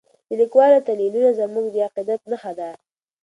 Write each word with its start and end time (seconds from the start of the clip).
د 0.27 0.29
لیکوالو 0.39 0.85
تلینونه 0.87 1.29
زموږ 1.39 1.65
د 1.71 1.75
عقیدت 1.87 2.21
نښه 2.31 2.51
ده. 2.59 2.69